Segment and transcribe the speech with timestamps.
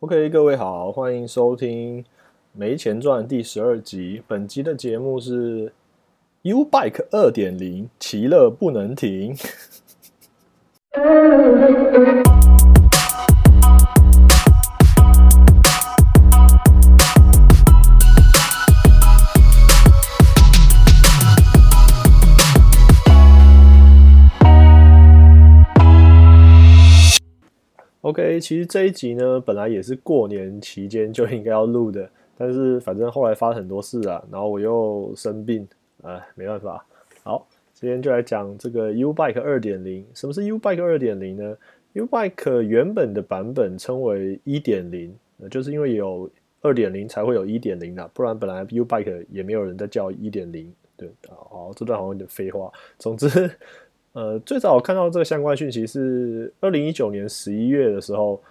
[0.00, 2.04] OK，各位好，欢迎收听
[2.52, 4.22] 《没钱赚》第十二集。
[4.28, 5.72] 本集的节目是
[6.42, 9.34] U Bike 二点零，其乐不能停。
[28.18, 35.64] OK，其实这一集呢，本来也是过年期间就应该要录的，但是反正后来发生很多事啊，然后我又生病，
[36.02, 36.84] 哎，没办法。
[37.22, 40.04] 好，今天就来讲这个 U Bike 二点零。
[40.14, 41.56] 什么是 U Bike 二点零呢
[41.92, 45.14] ？U Bike 原本的版本称为一点零，
[45.48, 46.28] 就是因为有
[46.60, 50.74] 二点零才会有一点零的，不然本来 U Bike 也没有人在叫一点零。
[50.96, 52.72] 对，好，这段好像有点废话。
[52.98, 53.48] 总之。
[54.18, 58.42] 呃，最早我看到这个相关讯息是二零一九年十一月的时候，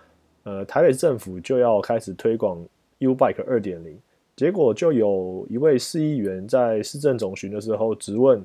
[0.44, 2.66] 呃，台北政府就要开始推广
[3.00, 4.00] U Bike 二点零，
[4.34, 8.42] 结果就有一位市议员在市政总巡的时候质问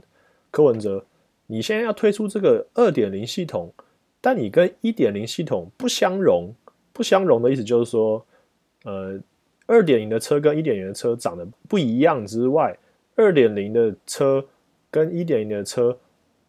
[0.51, 1.05] 柯文哲
[1.47, 3.73] ：“你现在要推出这个二点零系统，
[4.21, 6.53] 但你跟一点零系统不相容，
[6.93, 8.27] 不相容的意思就是说，
[8.83, 9.17] 呃，
[9.67, 12.77] 二点零的车跟一点零的车长得不一样之外，
[13.15, 14.45] 二点零的车
[14.91, 15.97] 跟一点零的车。”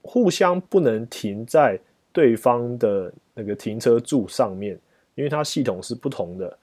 [0.03, 1.79] 互相不能停在
[2.11, 4.77] 对方的那个停车柱上面，
[5.15, 6.57] 因为它系统是不同的。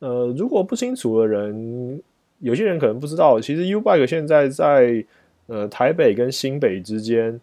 [0.00, 2.02] 呃，如果不清楚的人，
[2.40, 5.02] 有些人可能不知道，其实 U Bike 现在在
[5.46, 7.40] 呃台北跟新北之间，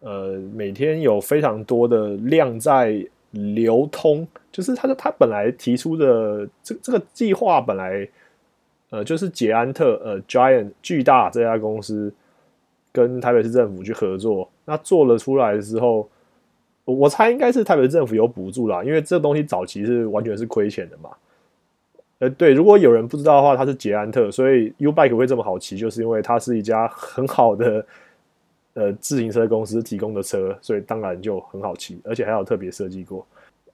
[0.00, 4.26] 呃每天有非常多的量在流通。
[4.52, 8.08] 就是他的他本来提出的这这个计划本来，
[8.90, 12.10] 呃就是捷安特呃 Giant 巨大这家公司。
[12.94, 16.08] 跟台北市政府去合作，那做了出来之后，
[16.84, 21.10] 我猜应该是台北市政府有补助啦，因为这东西早期是完全是亏钱的嘛。
[22.20, 27.84] 呃，对，如果有人不知道的话，它是捷安特，所以 U Bike 会这么好骑，就是因为它是一家很好的
[28.74, 33.26] 呃自行车公司提供的车，所以当然就很好骑，而且还有特别设计过。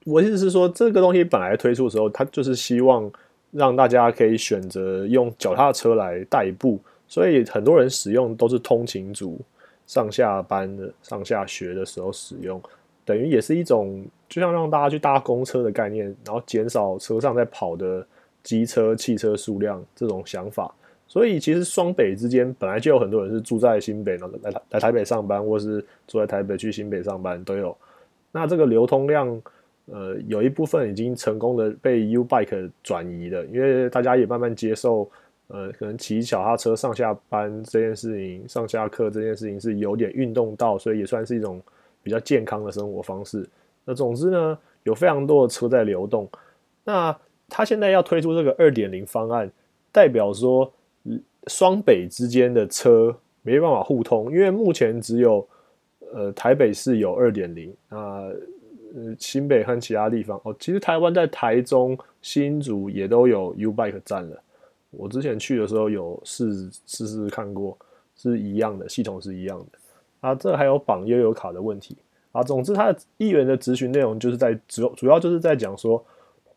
[0.07, 3.13] 我意思是说，这个东西本来推出的时候，它就是希望
[3.51, 6.81] 让大家可以选择用脚踏车来代步。
[7.11, 9.37] 所以很多人使用都是通勤族，
[9.85, 12.63] 上下班的、上下学的时候使用，
[13.05, 18.07] 等于也是一种就像让大家去搭公车的概念，然后减少车上在跑的
[18.45, 20.73] 机车、汽车数量这种想法。
[21.09, 27.77] 所以其实双北之间本来就有很多人是住在新北，然后来来台北上班，或是住在台北去新北上班都有。
[28.31, 29.43] 那这个流通量，
[29.87, 35.11] 呃，有一部分已经成功的被 U Bike 转移了，因为大家也慢慢接受。
[35.53, 41.61] 呃，可能骑脚踏车上下班这件事情，上下课这件事情是有点运动到，所以也算是一种
[42.03, 43.49] 比较健康的生活方式。
[43.85, 46.29] 那总之呢，有非常多的车在流动。
[46.85, 47.17] 那
[47.49, 49.51] 他现在要推出这个二点零方案，
[49.91, 50.73] 代表说
[51.49, 53.13] 双北之间的车
[53.43, 55.45] 没办法互通，因为目前只有
[56.13, 64.41] 呃台北市有二点零，那呃新北和其他地方哦，其实台湾在台中、新竹也都有 U Bike 站了。
[64.91, 67.77] 我之前去的时候有试试试看过，
[68.17, 69.79] 是一样的，系统是一样的。
[70.21, 71.97] 啊，这还有绑悠游卡的问题
[72.33, 72.43] 啊。
[72.43, 76.05] 总之，他的议员的咨询内容就是在主主要就是在讲说，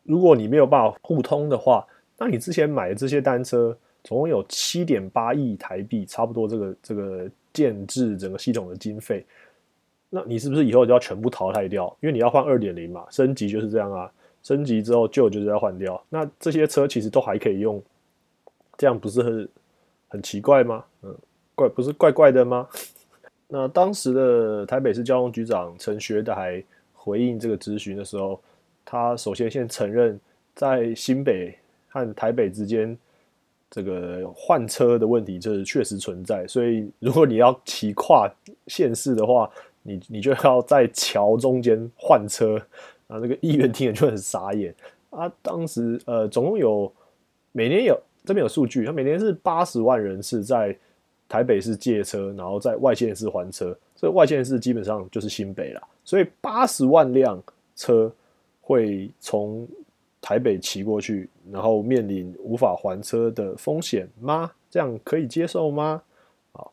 [0.02, 1.86] 如果你没有办法互通的话，
[2.18, 9.24] 那你之前买的这些单车总共有七点八亿台币，差不多这个这个建制整个系统的经费，
[10.10, 11.86] 那你是不是以后就要全部淘汰掉？
[12.00, 14.10] 因为你要换二点零嘛，升级就是这样啊。
[14.42, 17.82] 升级之后旧就是要换掉，那这些车其实都还可以用。
[18.76, 19.48] 这样不是很
[20.08, 20.84] 很奇怪吗？
[21.02, 21.16] 嗯，
[21.54, 22.68] 怪不是怪怪的吗？
[23.48, 26.62] 那当时的台北市交通局长陈学台
[26.92, 28.40] 回应这个咨询的时候，
[28.84, 30.18] 他首先先承认，
[30.54, 31.56] 在新北
[31.88, 32.96] 和台北之间
[33.70, 36.46] 这个换车的问题，就是确实存在。
[36.48, 38.28] 所以如果你要骑跨
[38.66, 39.48] 县市的话，
[39.82, 42.56] 你你就要在桥中间换车
[43.06, 43.18] 啊。
[43.18, 44.74] 那个议员听了就很傻眼
[45.10, 45.30] 啊。
[45.42, 46.92] 当时呃，总共有
[47.52, 48.00] 每年有。
[48.24, 50.76] 这边有数据，他每年是八十万人次在
[51.28, 53.76] 台北市借车，然后在外县市还车。
[53.94, 55.82] 所以外县市基本上就是新北了。
[56.04, 57.42] 所以八十万辆
[57.76, 58.10] 车
[58.60, 59.68] 会从
[60.22, 64.50] 台北骑过去，然后面临无法还车的风险吗？
[64.70, 66.02] 这样可以接受吗？
[66.52, 66.72] 好，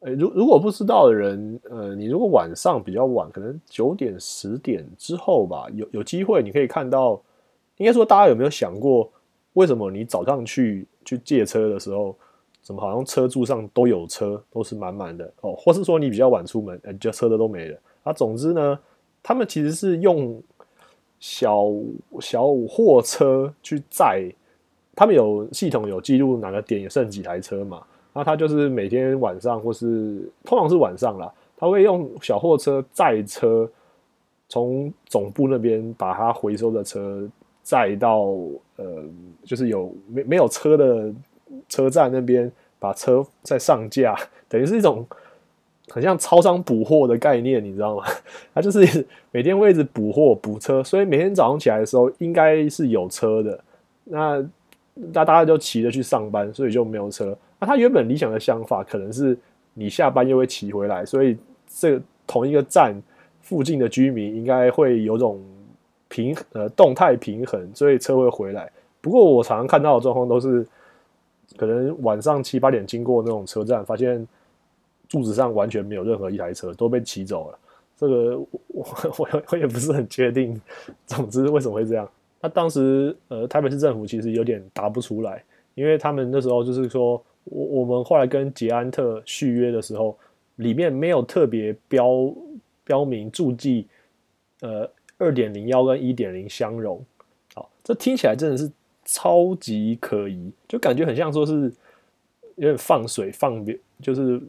[0.00, 7.20] 诶，如如果不知道的人，呃，你如果晚上比较晚，可能九点十点之后吧，有有机会你可以看到，
[7.76, 9.10] 应该说大家有没有想过？
[9.54, 12.14] 为什么你早上去去借车的时候，
[12.62, 15.54] 怎么好像车柱上都有车，都是满满的哦？
[15.56, 18.12] 或是说你比较晚出门，哎，就车的都没了啊？
[18.12, 18.78] 总之呢，
[19.22, 20.42] 他们其实是用
[21.18, 21.64] 小
[22.20, 24.30] 小货车去载，
[24.94, 27.82] 他们有系统有记录哪个点有剩几台车嘛？
[28.12, 33.68] 那他就是每天晚上或是通常是晚上啦，他会用小货车载车
[34.48, 37.28] 从总部那边把它回收的车
[37.64, 38.26] 载到
[38.76, 39.02] 呃，
[39.42, 41.12] 就是有没没有车的
[41.68, 44.14] 车站那边把车再上架，
[44.48, 45.04] 等于是一种
[45.88, 48.04] 很像超商补货的概念，你知道吗？
[48.54, 53.58] 他就是每天会一直补货补车，所以每天早上起来的时候应该是有车的，
[54.04, 54.46] 那
[54.94, 57.36] 那大家就骑着去上班，所以就没有车。
[57.58, 59.36] 那他原本理想的想法可能是
[59.72, 62.94] 你下班又会骑回来，所以这同一个站
[63.40, 65.42] 附近的居民应该会有种
[66.14, 68.70] 平呃动态平衡，所以车会回来。
[69.00, 70.64] 不过我常常看到的状况都是，
[71.56, 74.24] 可能晚上七八点经过那种车站，发现
[75.08, 77.58] 柱子上完全没有任何一台车，都被骑走了。
[77.96, 78.46] 这个我
[79.18, 80.60] 我我也不是很确定。
[81.04, 82.08] 总之为什么会这样？
[82.40, 85.42] 那当时呃台北市政府其实有点答不出来，
[85.74, 87.20] 因为他们那时候就是说。
[87.46, 90.16] 我我们后来跟捷安特续约的时候，
[90.56, 92.32] 里面没有特别标
[92.82, 93.86] 标明注记，
[94.62, 97.04] 呃，二点零幺跟一点零相容，
[97.54, 98.70] 好，这听起来真的是
[99.04, 101.72] 超级可疑，就感觉很像说是
[102.56, 103.64] 有点放水放，
[104.00, 104.40] 就是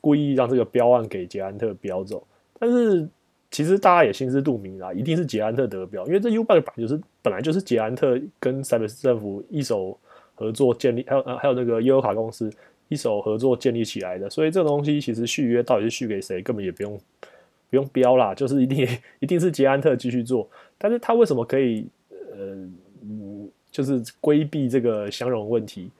[0.00, 2.26] 故意让这个标案给捷安特标走。
[2.58, 3.08] 但是
[3.50, 9.98] 其实大家也心知肚明啦，一定是捷安特得标，因为这 U bike 版就是本来就是捷安特跟台北市政府一手。
[10.38, 12.52] 合作建立，还有还有那个优卡公司
[12.88, 17.00] 一手合作建立起来的，所以这个东西其实续约到底是续给谁，根本也不用
[17.70, 18.86] 不用标啦，就是一定
[19.20, 20.48] 一定是捷安特继续做，
[20.78, 22.68] 但是他为什么可以呃
[23.02, 25.90] 嗯就是规避这个相容问题？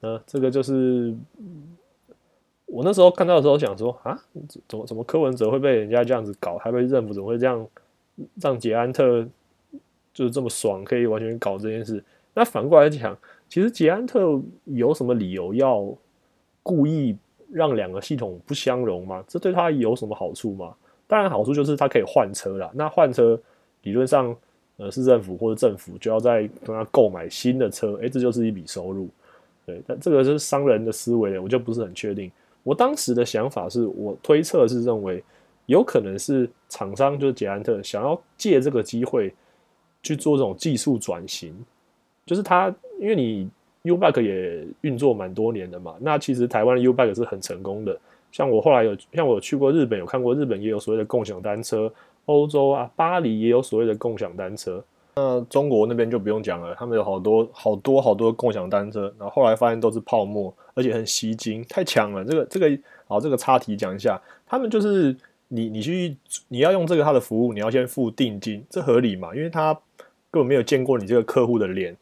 [0.00, 1.14] 呃，这个就是
[2.66, 4.18] 我那时候看到的时候想说啊，
[4.66, 7.66] 怎么怎么柯文哲会被人家这样子搞，台北政府怎么会这样
[8.40, 9.26] 让捷安特
[10.12, 12.02] 就是这么爽，可以完全搞这件事？
[12.34, 13.16] 那反过来讲。
[13.50, 15.92] 其实捷安特有什么理由要
[16.62, 17.16] 故意
[17.50, 19.24] 让两个系统不相容吗？
[19.26, 20.72] 这对他有什么好处吗？
[21.10, 22.70] 当然好处就是它可以换车了。
[22.72, 23.38] 那换车
[23.82, 24.34] 理论上，
[24.76, 29.08] 呃，市政府或者政府就要在跟他购买新的车，诶，这就是一笔收入。
[29.66, 32.30] 对，但这个是商人的思维，我就不是很确定。
[32.62, 35.22] 我当时的想法是我推测是认为，
[35.66, 39.34] 有可能是厂商就是捷安特想要借这个机会
[40.02, 41.52] 去做这种技术转型。
[42.24, 43.50] 就是它，因为你
[43.82, 47.98] U bike 也运作蛮多年的嘛，那其实台湾的 U bike 是很成功的。
[48.32, 51.92] 像我后来有，像我去过日本，有看过日本也有所谓的共享单车，
[52.26, 54.82] 欧洲啊，巴黎也有所谓的共享单车。
[55.16, 62.24] 那中国那边就不用讲了，他们有好多好多好多共享单车，然后后来发现都是泡沫，而且很吸金，太强了。
[62.24, 65.14] 这个这个，好，这个插题讲一下，他们就是
[65.48, 66.16] 你你去
[66.48, 69.34] 你要用这个他的服务，你要先付定金，这合理嘛？
[69.34, 69.74] 因为他
[70.30, 71.96] 根本没有见过你这个客户的脸。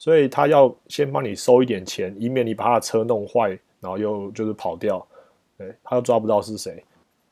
[0.00, 3.48] 所以他要先帮你收一点钱，以免你把他的车弄坏，
[3.80, 5.04] 然后又就是跑掉，
[5.58, 6.82] 对，他又抓不到是谁。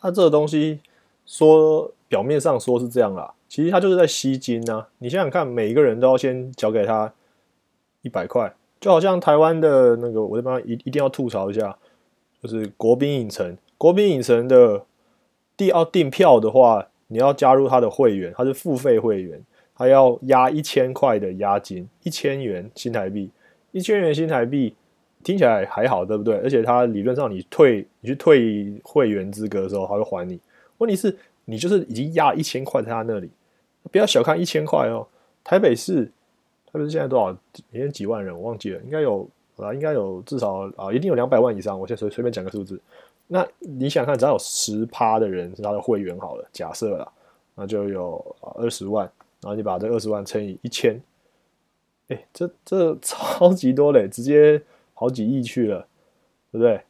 [0.03, 0.81] 那这个东西
[1.25, 4.85] 说表面上说是这样啦，其实他就是在吸金呢。
[4.99, 7.13] 你想想看，每一个人都要先交给他
[8.03, 11.79] 一百块，就好像台湾的那个，我这边一一定要吐槽一下，
[12.43, 14.85] 就是国宾影城，国宾影城的
[15.57, 19.41] 第要订票的话，你要加入他的会员，他是付费会员。
[19.79, 23.31] 他要押一千块的押金，一千元新台币，
[23.73, 24.75] 一千元新台币
[25.27, 26.37] 听起来还好，对不对？
[26.37, 30.39] 而且他理论上你退，你去退会员资格的时候，他会还你。
[30.79, 31.17] 问题是，
[31.47, 33.29] 你就是已经压一千块在他那里，
[33.91, 35.05] 不要小看一千块哦。
[35.43, 36.05] 台北市，
[36.67, 37.37] 台北市现在多少？
[37.73, 41.77] 每天几万人，我忘记了，应该有啊，应该有至少啊，一定有两百万以上。
[41.81, 42.81] 我先随随便讲个数字。
[43.27, 47.13] 那你想看，只要有十趴的人是他的会员好了，假设了，
[47.57, 49.11] 那就有二十万。
[49.43, 51.03] 然后你把这二十万乘以一千，
[52.09, 54.63] 哎，这这超级多嘞，直接
[54.99, 55.87] 好几亿去了，
[56.51, 56.81] 对不对？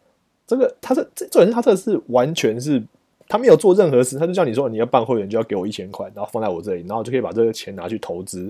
[0.47, 2.83] 这个他这这重点他这是完全是
[3.29, 8.49] 他没有做任何事，他就叫你说你要办会员就要给我一千块，然后放在我这里，然后就可以把这个钱拿去投资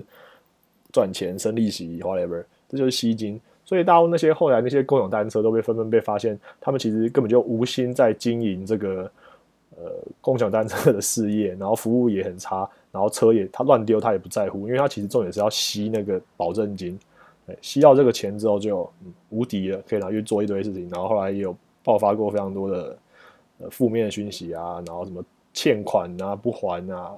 [0.93, 3.41] 赚钱生利息，whatever，这就是吸金。
[3.65, 9.11] 所以大陆那些后来那些共享单车都被纷纷被发现，他们其实根本就无心在经营这个
[9.75, 12.69] 呃共享单车的事业，然后服务也很差。
[12.89, 16.97] 然后车也他乱丢，他也不在乎，因为他其实重点是要吸那个保证金，
[17.61, 18.89] 吸到这个钱之后就
[19.29, 20.89] 无敌了，可以拿去做一堆事情。
[20.89, 22.97] 然后后来也有爆发过非常多的
[23.59, 25.23] 呃负面讯息啊，然后什么
[25.53, 27.13] 欠款啊不还啊，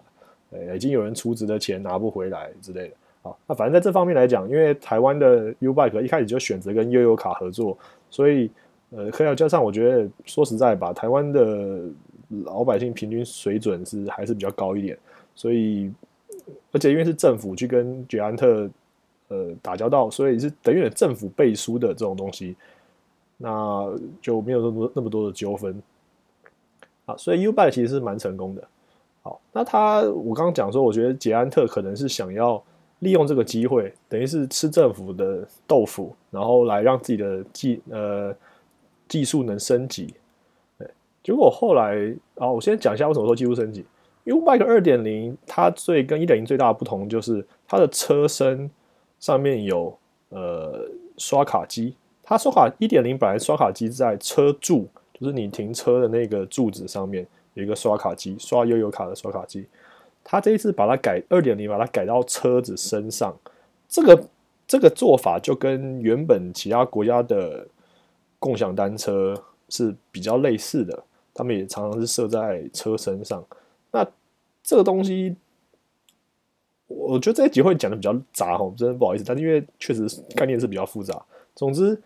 [0.51, 2.95] 呃已经有人出资的钱拿不回来之类的。
[3.21, 7.77] 好，那反正在这方面来讲，因为台湾的 U Bike 一开始就选择跟悠游卡合作，
[8.09, 8.49] 所以
[8.91, 11.81] 呃可以加上我觉得说实在吧，台湾的
[12.45, 14.97] 老百姓平均水准是还是比较高一点。
[15.35, 15.89] 所以，
[16.73, 18.69] 而且因为是政府去跟捷安特
[19.29, 22.55] 呃打交道，所以是等于政府背书的这种东西，
[23.37, 23.89] 那
[24.21, 25.81] 就没有那么多那么多的纠纷。
[27.05, 28.67] 啊，所以 U b i 其实是蛮成功的。
[29.23, 32.61] 好，那他我刚刚讲说，我觉得捷安特可能是想要
[32.99, 38.35] 利用这个机会，等于是吃政府的豆腐，然后来让自己的技呃
[39.07, 40.13] 技术能升级。
[40.77, 40.87] 对，
[41.23, 43.83] 结果后来啊，我先讲一下为什么说技术升级。
[44.25, 48.69] U bike 二点零，它最跟一点零最大的不同就是它的车身
[49.19, 49.97] 上面有
[50.29, 54.87] 呃刷卡机，它刷卡一点零本来刷卡机在车柱。
[55.19, 59.65] 就是你停车的那个柱子上面有一个刷卡机，刷悠游卡的刷卡机。
[60.23, 63.35] 他这一次把它改二点零，把它改到车子身上。
[63.89, 64.23] 这个
[64.65, 67.67] 这个做法就跟原本其他国家的
[68.39, 69.35] 共享单车
[69.67, 73.43] 是比较类似的，他们也常常是设在车身上。
[73.91, 74.07] 那
[74.63, 75.35] 这个东西，
[76.89, 79.23] 我觉得这一集会讲的比较杂哦，真的不好意思。
[79.25, 80.05] 但是因为确实
[80.35, 81.25] 概念是比较复杂。
[81.55, 81.97] 总之。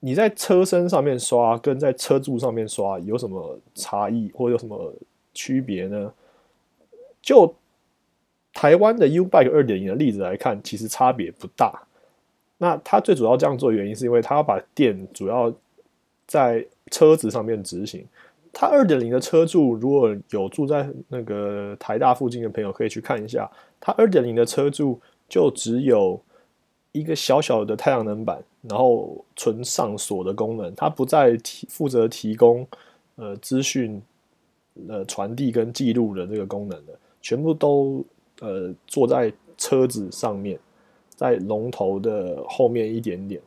[0.00, 4.94] 你在车身上面刷，跟在车柱上面刷有什么差异，或有什么
[5.34, 6.12] 区别呢？
[7.20, 7.52] 就
[8.52, 11.82] 台湾的 U Bike 二点零的例子来看，其实差别不大。
[12.58, 15.52] 那它最主要这样做原因，是因为它要把电主要
[16.28, 18.06] 在车子上面执行。
[18.60, 23.48] 它二点零的车柱，如果有住在那个台大附近的朋友，可以去看一下，
[23.78, 26.20] 它二点零的车柱就只有。
[26.92, 32.66] 一个小小的太阳能板，然后纯上锁的功能，它不再提负责提供
[33.16, 34.02] 呃资讯
[34.88, 38.02] 呃传递跟记录的这个功能的，全部都
[38.40, 40.58] 呃坐在车子上面，
[41.14, 43.40] 在龙头的后面一点点。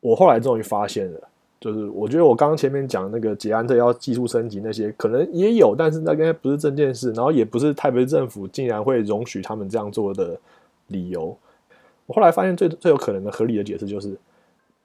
[0.00, 1.27] 我后来终于发现了，
[1.60, 10.38] 就是我觉得我刚刚前面讲那个捷安特要技术升级那些，可能也有，但是那个不是正件事，然后也不是台北政府竟然会容许他们这样做的
[10.86, 11.36] 理由。
[12.06, 14.18] 我后来发现最最有可能的合理的解释就是，不知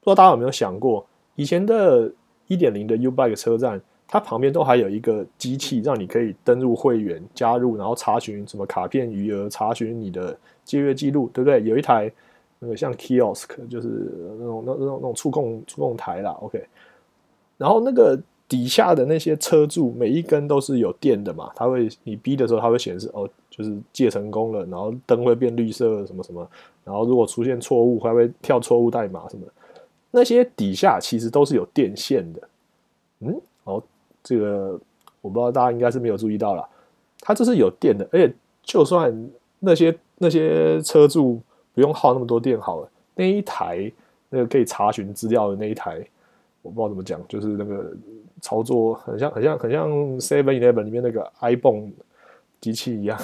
[0.06, 2.10] 道大家有没有想过，以前的
[2.48, 11.62] 一点零的 U Bike 车站，它旁边都还有一个机器，让你可以登入会员、加入，然后查询什么卡片余额、查询你的借阅记录，对不对？
[11.62, 12.10] 有一台
[12.64, 13.88] 那个像 Kiosk，就是
[14.38, 16.36] 那种那那种那种触控触控台啦。
[16.40, 16.64] OK，
[17.58, 18.18] 然后那个
[18.48, 23.28] 底下的那些车柱，每一根都是有电的嘛，它会你逼的时候，它会显示哦。
[23.56, 26.44] 就是借成功了，然后灯会变绿色，什么什么，
[26.82, 29.52] 然后如果出现错误，还会跳错误代码什么的，
[30.10, 32.48] 那些底下其实都是有电线的。
[33.20, 33.80] 嗯，哦，
[34.24, 34.76] 这个
[35.20, 36.68] 我不知道大家应该是没有注意到了，
[37.20, 39.30] 它这是有电的，而且就算
[39.60, 41.40] 那些那些车柱
[41.74, 43.90] 不用耗那么多电好了，那一台
[44.30, 46.02] 那个可以查询资料的那一台，
[46.62, 47.92] 我不知道怎么讲，就是那个
[48.40, 49.90] 操作很像很像很像
[50.20, 51.90] Seven Eleven 里面那个 iPhone
[52.60, 53.20] 机器一样。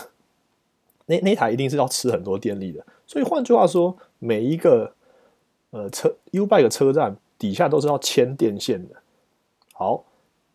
[1.06, 4.92] 那那台一定是要吃很多电力的，所以换句话说，每一个
[5.70, 8.94] 呃车 U bike 车站底下都是要牵电线的。
[9.72, 10.04] 好，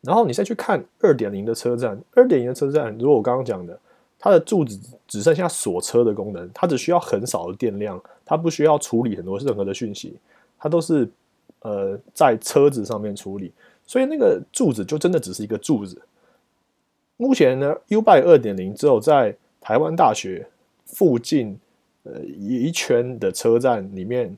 [0.02, 3.78] 然后你再去看二点零的车站，二点零的车站，如果我刚刚讲的，
[4.25, 10.17] 它的柱子只剩下锁车的功能，它只需要很少的电量，它不需要处理很多任何的讯息，
[10.58, 11.08] 它都是
[11.60, 13.51] 呃在车子上面处理，
[13.86, 16.01] 所以那个柱子就真的只是一个柱子。
[17.17, 20.48] 目前呢，Ubi 二点零只有在台湾大学
[20.88, 21.60] 附近，
[22.01, 24.36] 呃，一圈的车站里面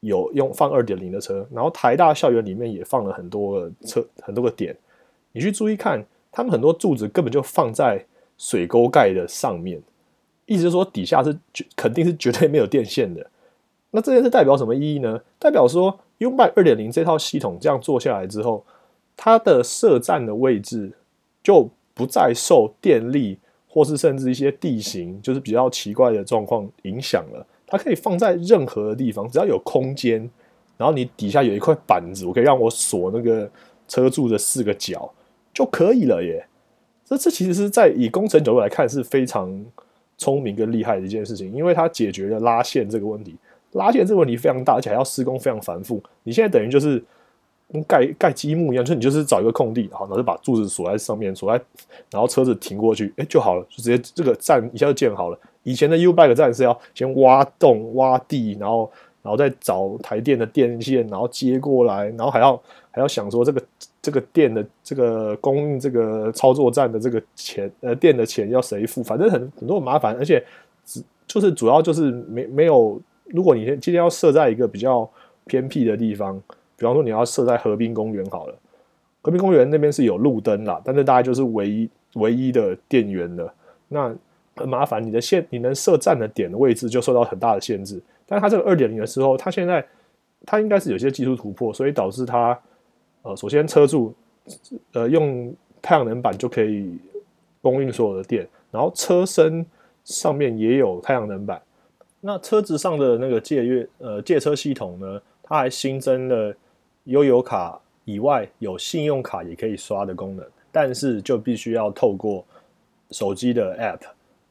[0.00, 4.76] 有用放二点零的车，然后台大校园里面也放了很多车，很多个点。
[5.32, 8.04] 你去注意看，他们很多柱子根本就放在
[8.38, 9.80] 水沟盖的上面，
[10.46, 13.24] 意思是说底下是绝肯定是绝对没有电线的。
[13.90, 15.20] 那这件事代表什么意义呢？
[15.38, 18.64] 代表说 u b i 二点零这套系统这样做下来之后，
[19.16, 20.92] 它的设站的位置
[21.42, 23.38] 就不再受电力。
[23.66, 30.30] 或是甚至一些地形，就是比较奇怪的状况影响了，它可以放在任何的地方，只要有空间，
[30.76, 33.50] 然后你底下有一块板子，我可以让我锁那个
[33.88, 35.12] 车柱的四个角
[35.52, 36.46] 就可以了耶。
[37.04, 39.52] 这这其实是在以工程角度来看是非常
[40.16, 43.34] 聪明跟厉害的一件事情，因为它解决了拉线这个问题。
[43.72, 46.02] 拉线这个问题非常大，而且还要施工非常繁复。
[46.22, 47.02] 你现在等于就是。
[47.72, 51.64] 跟盖盖积木一样，就是你就是找一个空地，好，然后把柱子锁在上面，锁在，
[52.10, 55.38] 然后车子停过去，哎就好了，就直接这个站一下就建好了。
[55.62, 58.92] 以前的 U bike 站是要先挖洞、挖地，然后，
[59.24, 62.62] 然后再找台电的电线，然后接过来，然后还要
[62.92, 63.62] 还要想说这个
[64.00, 69.02] 这个电的这个供应这个操作站的这个钱，呃，电的钱要谁付？
[69.02, 70.44] 反正很很多很麻烦，而且
[70.84, 75.10] 只就是主要就是没没有，如果你今天要设在一个比较
[75.46, 76.40] 偏僻的地方。
[76.76, 78.54] 比方说你要设在河滨公园好了，
[79.22, 83.54] 河滨公园那边是有路灯啦，但是大概就是唯一唯一的电源的。
[83.86, 84.12] 那
[84.56, 88.02] 很麻烦，你的线你能设站的点的位置就受到很大的限制。
[88.26, 89.86] 但是它这个二点零的时候，它现在
[90.46, 92.58] 它应该是有些技术突破，所以导致它
[93.22, 94.14] 呃，首先车柱
[94.92, 96.98] 呃用太阳能板就可以
[97.62, 99.64] 供应所有的电，然后车身
[100.04, 101.60] 上面也有太阳能板。
[102.20, 106.54] 那车子上的那个借阅呃借车系统呢，它还新增了
[107.04, 112.44] 悠游卡以外有信用卡也可以刷的功能，但是就必须要透过
[113.10, 114.00] 手机的 App。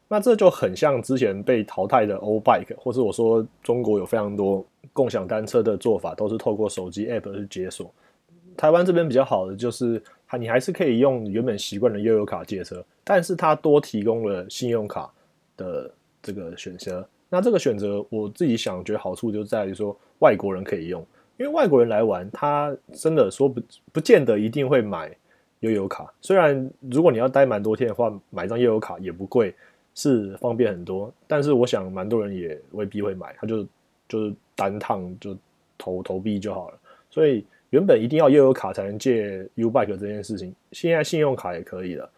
[0.06, 7.92] 那这就很像之前被淘汰的 O Bike，或是我说中国有非常多共享单车的做法，都是透过手机 App 去解锁。
[8.56, 10.00] 台湾这边比较好的就是，
[10.38, 15.12] 你还是可以用原本习惯的悠游卡借车，但是它多提供了信用卡
[15.56, 15.90] 的
[16.22, 17.04] 这个选择。
[17.28, 21.04] 那这个选择我自己想觉得好处就在于说，外国人可以用，
[21.36, 25.10] 因为外国人来玩，他真的说不不见得一定会买
[25.60, 26.12] 悠游卡。
[26.20, 29.52] 虽然如果你要待蛮多天的话，买张悠游卡也不贵。
[29.94, 33.66] 是方便很多，但是我想蛮多人也未必会买，他就
[34.08, 35.36] 就是单趟就
[35.78, 36.78] 投投币就好了。
[37.10, 42.10] 所以原本一定要悠游卡才能借 U Bike 这件事情，现在信用卡也可以了。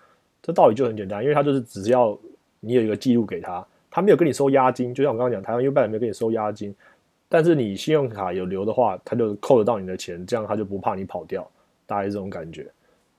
[0.42, 2.18] 这道理就很简单，因为他就是只要
[2.60, 6.74] 你有一个记录给他，他没有跟你收押金，就像我刚刚讲，台湾 U Bike 没有跟你收押金，
[7.28, 11.46] 但是你信用卡有留的话，他就扣得到你的钱，这样他就不怕你跑掉，
[11.84, 12.66] 大概这种感觉。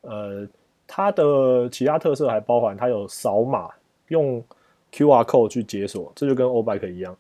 [0.02, 0.48] 呃，
[0.88, 3.70] 它的其他特色还包含它有扫码。
[4.10, 4.44] 用
[4.92, 7.16] QR code 去解锁，这就跟 O Bike 一样。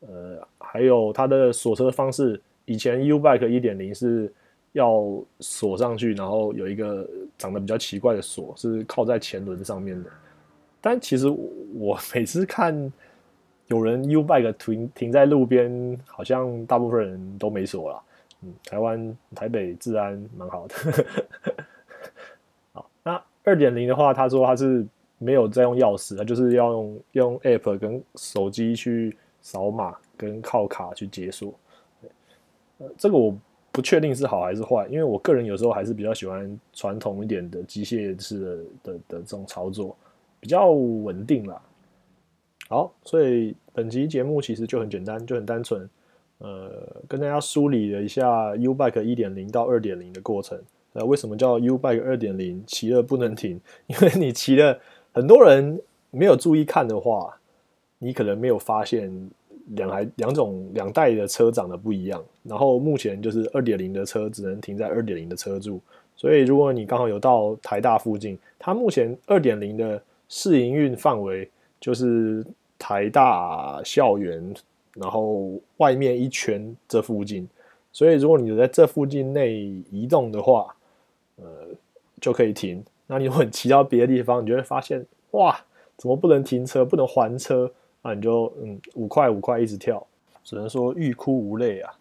[0.00, 4.32] 呃，还有它的锁车方式，以前 U Bike 一点零是
[4.72, 7.06] 要锁上去，然后有一个
[7.36, 10.08] 长得比较奇怪的锁，是靠在前轮上面的。
[10.80, 11.28] 但其实
[11.74, 12.90] 我每次看
[13.66, 18.02] 有人 U Bike 停停在路边，好像大部分人都没锁了。
[18.42, 20.74] 嗯，台湾台北治安蛮好的。
[22.72, 24.86] 好，那二点零的话，他说他是。
[25.22, 31.52] 没有在用钥匙，它就是要用用 app 跟手机去扫码，跟靠卡去解锁。
[32.78, 33.36] 呃，这个我
[33.70, 39.94] 不确定是好还是坏，因为我个人有时候还是比较喜欢传统一点的机械式的的的这种操作，
[40.40, 41.60] 比较稳定啦。
[42.70, 45.86] 好，所以本期节目其实就很简单，就很单纯，
[46.38, 46.70] 呃，
[47.06, 50.58] 跟大家梳理了一下 U Bike 一点零到二点零的过程。
[50.94, 52.64] 呃，为什么叫 U Bike 二点零？
[52.66, 54.80] 骑了不能停， 因为你骑了。
[55.12, 57.36] 很多人没有注意看的话，
[57.98, 59.10] 你可能没有发现
[59.70, 62.22] 两台两种两代的车长得不一样。
[62.42, 65.80] 然后目前就是二点零的车只能停在二点零的车柱，
[66.16, 71.48] 所以如果你刚好有到台大附近，它目前二点零的试营运范围
[71.80, 72.44] 就是
[72.78, 74.54] 台大校园，
[74.94, 77.48] 然后外面一圈这附近。
[77.92, 79.54] 所以如果你在这附近内
[79.90, 80.74] 移动的话，
[81.36, 81.44] 呃，
[82.20, 82.82] 就可以停。
[83.12, 85.58] 那你如果骑到别的地方，你就会发现，哇，
[85.96, 87.68] 怎么不能停车，不能还车？
[88.02, 90.06] 那你就嗯，五块五块一直跳，
[90.44, 91.92] 只能说欲哭无泪啊。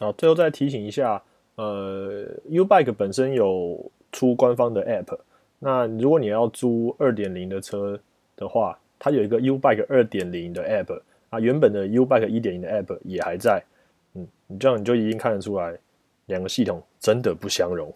[0.00, 1.22] 好，最后再提醒一下，
[1.54, 5.16] 呃，U Bike 本身有出官方的 App，
[5.60, 7.96] 那如果你要租二点零的车
[8.34, 13.62] 的话，它有一个 U Bike 二点零的 App，啊，原本的 U Bike 一点零的 App 也还在，
[14.14, 15.78] 嗯，你这样你就已经看得出来，
[16.26, 17.94] 两个系统真的不相容。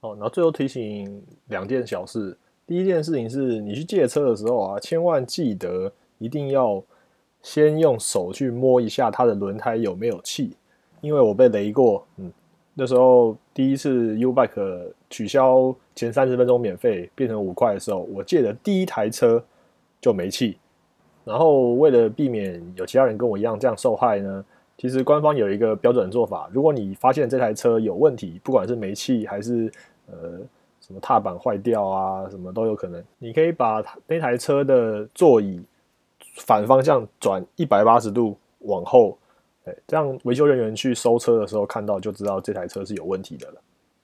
[0.00, 2.36] 好，然后最后提醒两件小事。
[2.70, 6.80] 第一件事情是你去借车的时候啊，千万记得一定要
[7.42, 10.52] 先用手去摸一下它的轮胎有没有气，
[11.00, 12.30] 因为我被雷过，嗯，
[12.74, 19.42] 那时候第一次 U Bike 取消前三十分钟免费变成五块的时候，我借的第一台车
[20.00, 20.56] 就没气，
[21.24, 24.44] 然后为了避免有其他人跟我一样这样受害呢，
[24.78, 29.72] 其实官方有一个标准做法，如果你发现这台车有问题，不管是没气还是
[30.06, 30.40] 呃。
[30.90, 33.00] 什么踏板坏掉啊，什么都有可能。
[33.18, 35.62] 你可以把那台车的座椅
[36.38, 39.16] 反方向转一百八十度往后，
[39.66, 43.62] 哎，这样维修人员去收车的时候看到就知道这台车是有问题的了。